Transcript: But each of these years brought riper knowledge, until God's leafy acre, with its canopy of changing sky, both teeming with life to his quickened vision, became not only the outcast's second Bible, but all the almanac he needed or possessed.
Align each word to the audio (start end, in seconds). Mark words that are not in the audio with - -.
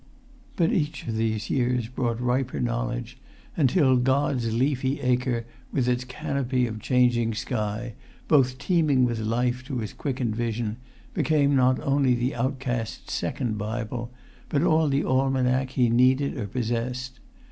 But 0.55 0.71
each 0.71 1.05
of 1.07 1.15
these 1.15 1.51
years 1.51 1.87
brought 1.87 2.19
riper 2.19 2.59
knowledge, 2.59 3.19
until 3.55 3.97
God's 3.97 4.51
leafy 4.51 4.99
acre, 4.99 5.45
with 5.71 5.87
its 5.87 6.05
canopy 6.05 6.65
of 6.65 6.79
changing 6.79 7.35
sky, 7.35 7.93
both 8.27 8.57
teeming 8.57 9.05
with 9.05 9.19
life 9.19 9.63
to 9.67 9.77
his 9.77 9.93
quickened 9.93 10.35
vision, 10.35 10.77
became 11.13 11.55
not 11.55 11.79
only 11.81 12.15
the 12.15 12.33
outcast's 12.33 13.13
second 13.13 13.59
Bible, 13.59 14.09
but 14.49 14.63
all 14.63 14.87
the 14.87 15.03
almanac 15.03 15.69
he 15.69 15.87
needed 15.87 16.35
or 16.35 16.47
possessed. 16.47 17.19